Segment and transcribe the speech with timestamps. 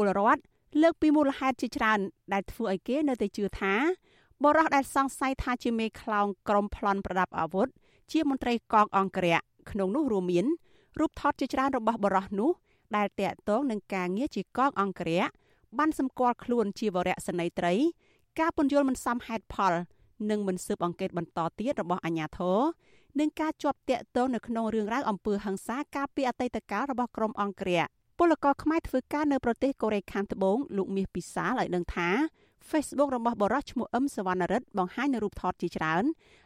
[0.00, 0.40] ពលរដ្ឋ
[0.82, 1.98] លើកពីមូលហេតុជាច្រើន
[2.32, 3.74] ដែលធ្វើឲ្យគេនៅតែជឿថា
[4.44, 7.68] បរិះដែលសង្ស័យថាជាមេខ្លោងក្រុមប្លន់ប្រដាប់អាវុធ
[8.12, 9.40] ជាមន្ត្រីកងអង្គរៈ
[9.70, 10.46] ក្នុងនោះរួមមាន
[10.98, 12.50] រូបថតជាច្រើនរបស់បរិះនោះ
[12.96, 15.24] ដែលតាក់ទងនឹងការងារជាកងអង្គរៈ
[15.78, 17.74] បានសម្គាល់ខ្លួនជាវរៈសេនីយ៍ត្រី
[18.40, 19.72] ការពន្យល់មិនសមហេតុផល
[20.30, 22.58] និងមិនស៊ើបអង្កេតបន្តទៀតរបស់អាជ្ញាធរ
[23.20, 27.84] និងការជាប់តាក់ទងនៅក្នុងរឿងរ៉ាវអំពើហិង្សាកាលពីអតីតកាលរបស់ក្រុមអង្គរៈ
[28.19, 32.09] ពលករខ្មែរធ្វើការនៅប្រទេសកូរ៉េខាងត្បូងលោកមាសពិសាលឲ្យដឹងថា
[32.69, 36.03] Facebook របស់បរិះឈ្មោះអឹមសវណ្ណរិទ្ធបង្ហាញនៅរូបថតជាច្រើន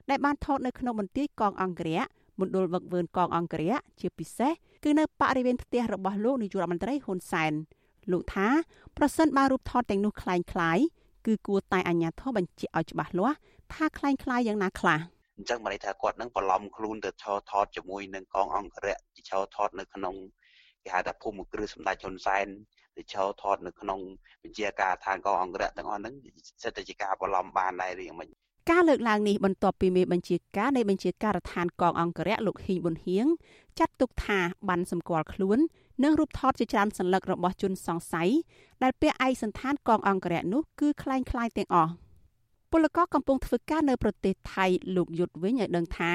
[0.10, 2.02] ដែលបានថតនៅក្នុងមន្ទីរកងអង្គរៈ
[2.40, 4.52] មណ្ឌលវឹកវើនកងអង្គរៈជាពិសេស
[4.84, 7.54] គឺនៅបរិវេណផ្ទះរបស់លោកនាយករដ្ឋមន្ត្រីហ៊ុនសែន
[8.12, 8.48] លោកថា
[8.98, 10.80] ប្រសិនបើរូបថតទាំងនោះคล้ายคล้าย
[11.26, 13.38] គឺគួរតែអាជ្ញាធរបញ្ជាក់ឲ្យច្បាស់លាស់
[13.74, 15.00] ថាคล้ายคล้ายយ៉ាងណាខ្លះ
[15.38, 20.16] អញ្ចឹងបានន័យថាគាត់នឹងបន្លំខ្លួនទៅឈរថតជាមួយនឹងកងអង្គរៈជាឈរថតនៅក្នុង
[20.84, 22.48] គេហៅថាភូមិគ្រឹះសម្ដេចហ៊ុនសែន
[22.96, 24.00] ទៅឈរថតនៅក្នុង
[24.44, 26.16] បញ្ជាការឋានកងអង្គរៈទាំងអស់ហ្នឹង
[26.64, 28.30] សិតតែជាការបន្លំបានដែរឬយ៉ាងម៉េច
[28.72, 33.28] ការលើកឡើងនេះបន្ទាប់ពីមេបញ្ជាការនៃបញ្ជាការដ្ឋានកងអង្គរៈលោកហ៊ីងប៊ុនហៀង
[33.80, 35.60] ចាត់ទុកថាបានសម្គាល់ខ្លួន
[36.04, 38.30] និងរូបថតជាច្រើនសន្លឹករបស់ជនសង្ស័យ
[38.84, 41.92] ដែលពាក់ឯកសន្តានកងអង្គរៈនោះគឺคล้ายคล้ายទាំងអស់
[42.72, 44.66] ពលករកំពុងធ្វើការនៅប្រទេសថៃ
[44.96, 46.12] លោកយុទ្ធវិញឲ្យដឹងថា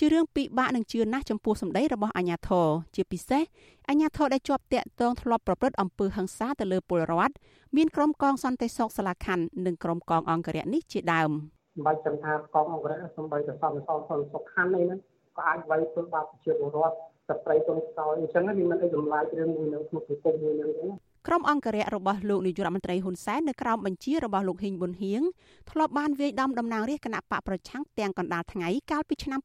[0.04, 3.42] ារឿងពិបាកនឹងជឿណាស់ចំពោះសម្ដីរបស់អាញាធរជាពិសេស
[3.88, 7.34] អាញាធរដែលជាប់តាក់ទងធ្លាប់ប្រព្រឹត្តអំពើហិង្សាទៅលើពលរដ្ឋ
[7.76, 11.30] មានក្រុមកងសន្តិសុខសាលាខណ្ឌនិងក្រុមកងអង្គរៈនេះជាដើម
[11.74, 13.98] សម្រាប់ចំថាកងអង្គរៈសម្រាប់តែសន្តិសុខ
[14.32, 15.00] សុខខណ្ឌអីហ្នឹង
[15.36, 16.96] ក៏អាចវាយធ្វើបាបប្រជាពលរដ្ឋ
[17.28, 25.22] ស្ត្រីទុនខ្សោយអញ្ចឹងវាមិនអីចម្លែករឿងមួយនៅក្នុងសង្គមមួយហ្នឹងទេ ក្រុមអង្គរៈរបស់លោកនាយករដ្ឋមន្ត្រីហ៊ុនសែននៅក្រោមបញ្ជារបស់លោកហ៊ីងប៊ុនហៀង
[25.70, 29.40] ធ្លាប់បានវាយដំតំណាងរាស្ត្រគណៈបកប្រឆាំងទាំងកណ្ដាលថ្ងៃកាលពីឆ្នាំ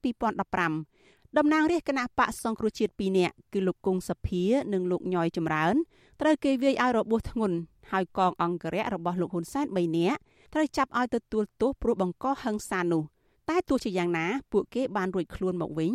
[0.71, 5.75] 2015តំណាងរាស្ត្រគណៈបកសង្គ្រោះជាតិ2នាក់គឺលោកគង់សភានិងលោកញយចម្រើន
[6.21, 7.57] ត្រូវគេវាយឲ្យរបួសធ្ងន់
[7.91, 10.19] ហើយកងអង្គរៈរបស់លោកហ៊ុនសែន3នាក់
[10.53, 13.03] ត្រូវចាប់ឲ្យទទួលទោសព្រោះបង្កហិង្សានោះ
[13.49, 15.93] តែទោះជាយ៉ាងណាពួកគេបានរួចខ្លួនមកវិញ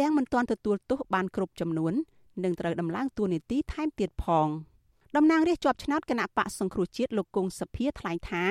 [0.00, 1.92] ទាំងមិនទាន់ទទួលទោសបានគ្រប់ចំនួន
[2.44, 4.48] និងត្រូវដំឡើងតួនាទីថែមទៀតផង
[5.16, 8.44] តំណាងរាស្ត្រជាប់ឆ្នោតគណៈបកសង្គ្រោះជាតិលោកគង់សភាថ្លែងថា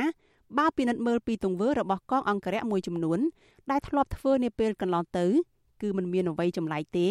[0.57, 3.19] បើពិនិត្យមើលពីទង្វើរបស់កងអង្គរៈមួយចំនួន
[3.71, 5.25] ដែលធ្លាប់ធ្វើនាពេលកន្លងទៅ
[5.81, 7.07] គឺมันមានអ្វីចម្លែកទេ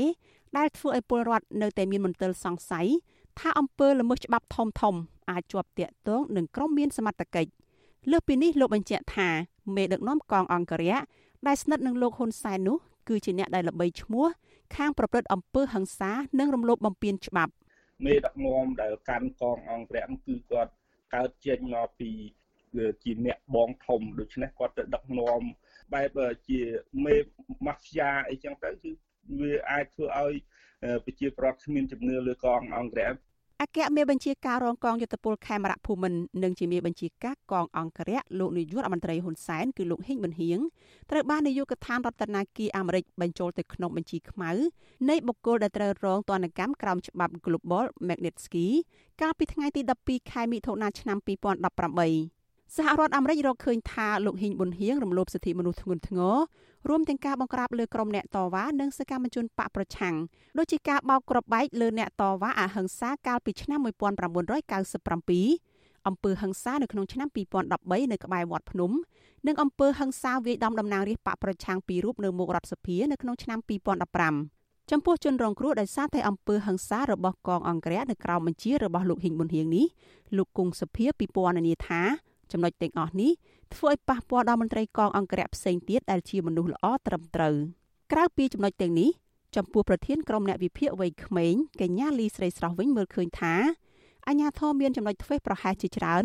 [0.56, 2.87] ដែលធ្វើឲ្យពលរដ្ឋនៅតែមានមន្ទិលសង្ស័យ
[3.38, 4.94] ថាអំពើល្មើសច្បាប់ធំធំ
[5.31, 7.50] អាចជាប់តាក់ទងនឹងក្រុមមានសមត្ថកិច្ច
[8.10, 9.28] លើសពីនេះលោកបញ្ជាក់ថា
[9.76, 10.98] មេដឹកនាំកងអង្គរៈ
[11.47, 12.76] ដែលស្និទ្ធនឹងលោកហ៊ុនសែននោះ
[13.09, 14.26] គឺជាអ្នកដែលល្បីឈ្មោះ
[14.76, 17.53] ខាងប្រព្រឹត្តអំពើហិង្សានិងរំលោភបំពានច្បាប់
[18.05, 20.72] មេដឹកនាំដែលកាន់កងអង្គរៈគឺគាត់
[21.15, 22.10] កើតចេញមកពី
[23.03, 25.43] ជាអ្នកបងធំដូច្នេះគាត់ទៅដឹកនាំ
[25.94, 26.19] បែប
[26.49, 26.60] ជា
[27.05, 27.16] មេ
[27.66, 28.91] ម៉ាហ្វ្យាអីចឹងទៅគឺ
[29.41, 30.34] វាអាចធ្វើឲ្យ
[31.05, 33.12] ប្រជាប្រដ្ឋគ្មានជំនឿលើកងអង្គរៈអ
[33.66, 40.58] គ្គមេបញ្ជាការរងកងយុទ្ធពលខេមរៈភូមិន្ទនិងជាមេបញ្ជាការកងអង្គរៈលោកនាយករដ្ឋមន្ត្រីហ៊ុនសែនគឺលោកហ៊ីងប៊ុនហៀង
[41.10, 44.50] ត្រូវបាននាយកដ្ឋានរដ្ឋាភិបាលអាមេរិកបញ្ចូលទៅក្នុងបញ្ជីខ្មៅ
[45.08, 48.66] នៃបុគ្គលដែលត្រូវរងទណ្ឌកម្មក្រោមច្បាប់ Global Magnitsky
[49.20, 52.44] កាលពីថ្ងៃទី12ខែមិថុនាឆ្នាំ2018
[52.77, 56.35] សហរដ្ឋអាមេរិករកឃើញថាលោកហ៊ីងប៊ុនហៀងរំលោភសិទ្ធិមនុស្សធ្ងន់ធ្ងរ
[56.89, 60.15] រួមទាំងការបង្ក្រាបលើក្រុមអ្នកតវ៉ានិងសកម្មជនបកប្រឆាំង
[60.59, 67.29] ដូចជាការបោកគ្រាប់បែកលើអ្នកតវ៉ាអហិង្សាកាលពីឆ្នាំ1997អំពើហិង្សានៅក្នុងឆ្នាំ
[67.65, 68.91] 2013នៅក្បែរវត្តភ្នំ
[69.47, 73.59] និងអំពើហិង្សាវាយដំតំណាងរាស្ត្របកប្រឆាំងពីររូបនៅមុខរដ្ឋសភានៅក្នុងឆ្នាំ
[74.25, 79.87] 2015ចំពោះជនរងគ្រោះដោយសារតែអំពើហិង្សារបស់កងអង្គរៈនៅក្រៅបញ្ជារបស់លោកហ៊ីងប៊ុនហៀងនេះ
[80.37, 82.03] លោកគង់សភាពិពណ៌នាថា
[82.54, 83.32] ចំណុចទាំងអស់នេះ
[83.75, 87.54] ធ្វើឲ្យប៉ះពាល់ដល់មន្ត្រីកងអង្គរៈផ្សេងទៀតដែលជាមនុស្សល្អត្រឹមត្រូវ
[88.12, 89.10] ក្រៅពីចំណុចទាំងនេះ
[89.56, 93.54] ចំពោះប្រធានក្រុមអ្នកវិភាគវ័យក្មេងកញ្ញាលីស្រីស្រស់វិញមើលឃើញថា
[94.28, 96.25] អញ្ញាធមមានចំណុចធ្វេសប្រហែសជាច្រើន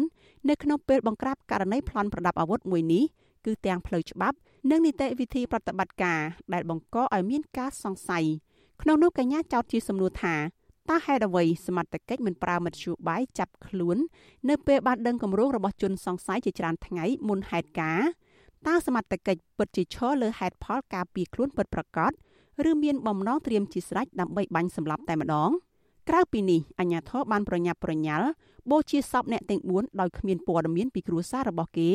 [0.50, 3.04] នៅក្នុងពេលបង្ក្រាបករណីប្លន់ប្រដាប់អាវុធមួយនេះ
[3.46, 4.38] គឺទាំងផ្លូវច្បាប់
[4.70, 6.22] និងនីតិវិធីប្រតិបត្តិការ
[6.54, 8.26] ដែលបង្កឲ្យមានការសង្ស័យ
[8.82, 10.36] ក្នុងនោះកញ្ញាចោទជាសំណួរថា
[10.90, 13.98] តើហេតុអ្វីសមត្ថកិច្ចមិនប្រើមធ្យោបាយចាប់ខ្លួន
[14.50, 18.10] នៅពេលបានដឹងគម្រោងរបស់ជនសង្ស័យជាច្រើនថ្ងៃមុនហេតុការណ៍
[18.68, 22.12] តើសមត្ថកិច្ចពិតជាឈរលើហេតុផលការពីខ្លួនពិតប្រាកដ
[22.70, 25.50] ឬមានបំណងត្រៀមជាស្រេចដើម្បីបាញ់សម្លាប់តែម្ដង
[26.10, 28.28] ក្រៅពីនេះអាជ្ញាធរបានប្រញាប់ប្រញាល់
[28.72, 31.90] បូជាសពអ្នកទាំង4ដោយគ្មានព័ត៌មានពីគ្រួសាររបស់គេ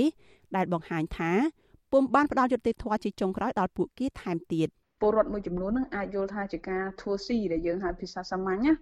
[0.56, 1.32] ដែលបង្ហាញថា
[1.92, 4.68] ពុំបានផ្ដល់យុត្តិធម៌ជាចុងក្រោយដល់ពួកគេថែមទៀត។
[4.99, 8.73] ពលរដ្ឋមួយចំនួនហ្នឹងអាចយល់ថាជាការធ្វើស៊ីដែលយើងហៅភាសាសាមញ្ញណា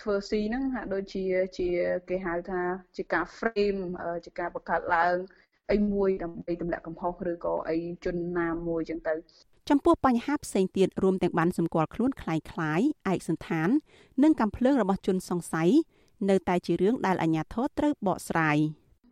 [0.00, 1.24] ធ្វើស៊ីហ្នឹងហាក់ដូចជា
[1.58, 1.68] ជា
[2.08, 2.60] គេហៅថា
[2.96, 3.80] ជាការ frame
[4.24, 5.16] ជាការបង្កើតឡើង
[5.72, 9.14] អីមួយដើម្បីទម្លាក់កំហុសឬក៏អីជនណាមួយចឹងទៅ
[9.70, 12.80] ចំពោះបញ្ហាផ្សេងទៀតរួមទាំងបានសម្គាល់ខ្លួនคล้ายคล้าย
[13.12, 13.68] ឯកសន្តាន
[14.22, 15.70] និងកំភ្លើងរបស់ជនសង្ស័យ
[16.30, 18.56] នៅតែជារឿងដែលអាជ្ញាធរត្រូវបកស្រាយ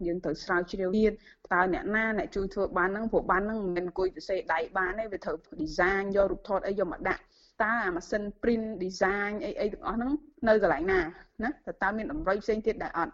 [0.07, 1.13] យើងត្រូវស្រាវជ្រាវទៀត
[1.53, 7.21] តើអ្នកណាអ្នកជួយធ្វើបានហ្នឹងព្រោះបានហ្នឹងមិនមែនអង្គុយសរសេរដៃបានទេវាត្រូវ design យករូបថតអីយកមកដាក់
[7.63, 10.11] តើអាម៉ាស៊ីន print design អីអីទាំងអស់ហ្នឹង
[10.47, 11.00] នៅកន្លែងណា
[11.44, 13.13] ណាតើតើមានតម្រុយផ្សេងទៀតដែរអត់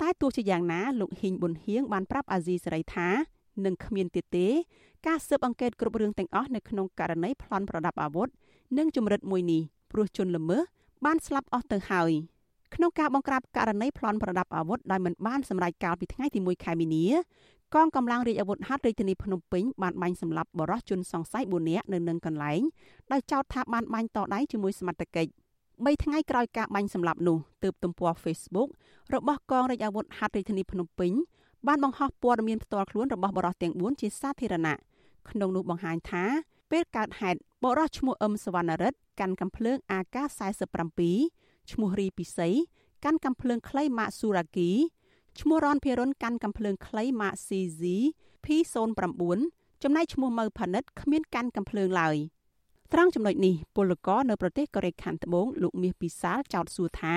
[0.00, 3.08] តែទោះជាយ៉ាងណាលោកហ៊ីងប៊ុនហៀងបានប្រាប់អាស៊ីសេរីថា
[3.64, 4.48] នឹងគ្មានទៀតទេ
[5.06, 8.28] ការស៊ើបអង្កេតគ្រប់រឿងទាំងអស់នៅក្នុងករណីប្លន់ប្រដាប់អាវុធ
[8.78, 9.62] និងជំរិតមួយនេះ
[9.92, 10.62] ព្រោះជនល្មើស
[11.04, 12.12] បានស្លាប់អស់ទៅហើយ
[12.74, 17.04] ក្នុងការបង្ក្រាបករណីប្លន់ប្រដាប់អាវុធដោយមិនបានសម្រេចកាលពីថ្ងៃទី1ខែមីនា
[17.74, 22.60] កងកម្លាំងរាជអាវុធហត្ថរាជធានីភ្នំពេញបានបាញ់សម្លាប់បរិសុទ្ធជនសង្ស័យ4នាក់នៅនឹងកន្លែង
[23.12, 25.30] ដោយចោទថាបានបាញ់តដៃជាមួយសមត្ថកិច្ច
[25.66, 28.68] 3ថ្ងៃក្រោយការបាញ់សម្លាប់នោះទើបទំព័រ Facebook
[29.14, 31.12] របស់កងរាជអាវុធហត្ថរាជធានីភ្នំពេញ
[31.66, 34.76] បានបង្ហោះព័ត៌មានផ្ទាល់ខ្លួនរបស់បរិសុទ្ធទាំង4ជាសាធារណៈ
[35.30, 36.24] ក្នុងនោះបង្ហាញថា
[36.70, 41.02] ពេលកើតហេតុបរិសុទ្ធឈ្មោះអឹមសវណ្ណរិទ្ធកាន់កំភ្លើង AK47
[41.72, 42.48] ឈ្មោះរីពិសី
[43.04, 44.70] កាន់កំភ្លើងខ្លីម៉ាកស៊ូរ៉ាគី
[45.40, 47.82] ឈ្មោះរនភិរុនកាន់កំភ្លើងខ្លីម៉ាក CZ
[48.44, 49.40] P09
[49.82, 52.16] ចំណែកឈ្មោះម៉ៅផានិតគ្មានកាន់កំភ្លើងឡើយ
[52.92, 57.14] ត្រង់ចំណុចនេះពលករនៅប្រទេសកូរ៉េខាងត្បូងលោកមាសពិសាលចោទសួរថា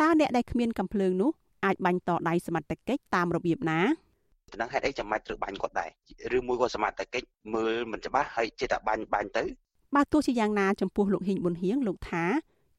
[0.00, 1.30] តើអ្នកដែលគ្មានកំភ្លើងនោះ
[1.64, 3.80] អាចបាញ់តដៃសមត្ថកិច្ចតាមរបៀបណា
[4.60, 5.86] នឹងហេតុអីចាំបាច់ត្រូវបាញ់គាត់ដែ
[6.32, 9.44] រឬមួយក៏សមត្ថកិច្ចមើលមិនច្បាស់ហើយចេះតែបាញ់បាញ់ទៅ
[9.94, 12.24] បើទោះជាយ៉ាងណាចំពោះលោកហ៊ីងប៊ុនហៀងលោកថា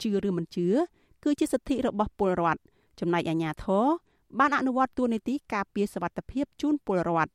[0.03, 0.67] ជឿឬមិនជឿ
[1.23, 2.61] គឺជាសិទ្ធិរបស់ពលរដ្ឋ
[3.00, 3.85] ចំណែកអាជ្ញាធរ
[4.39, 7.31] បានអនុវត្តទួនាទីការពារសវត្ថិភាពជូនពលរដ្ឋ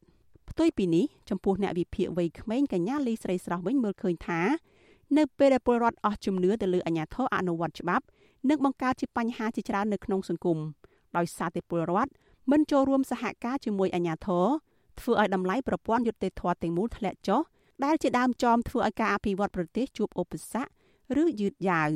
[0.50, 4.40] ផ្ទុយពីនេះចំពោះអ្នកវិភាគវ័យក្មេងកញ្ញាលីស្រីស្រស់វិញមើលឃើញថា
[5.18, 8.04] នៅពេលដែលពលរដ្ឋអស់ជំនឿទៅលើអាជ្ញាធរអនុវត្តច្បាប់
[8.48, 10.58] នឹងបង្កើតជាបញ្ហាជាច្រើននៅក្នុងសង្គម
[11.16, 12.10] ដោយសារតែពលរដ្ឋ
[12.50, 14.46] មិនចូលរួមសហការជាមួយអាជ្ញាធរ
[15.00, 17.40] ធ្វើឲ្យតម្លៃប្រព័ន្ធយុត្តិធម៌ទាំងមូលធ្លាក់ចុះ
[17.84, 20.70] ដែលជាដើមចមធ្វើឲ្យការអភិវឌ្ឍប្រទេសជួបឧបសគ្គ
[21.22, 21.90] ឬយឺតយ៉ាវ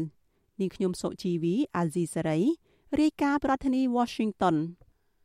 [0.60, 2.40] នាងខ្ញុំសុជីវីអាស៊ីសេរី
[3.00, 4.56] រាយការណ៍ប្រធានាធិបតី Washington